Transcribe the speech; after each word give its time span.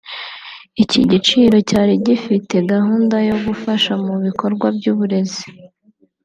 Iki 0.83 0.97
cyiciro 1.07 1.57
cyari 1.69 1.93
gifite 2.05 2.55
gahunda 2.71 3.15
yo 3.29 3.37
gufasha 3.45 3.91
mu 4.05 4.15
bikorwa 4.25 4.67
by’uburezi 4.77 5.45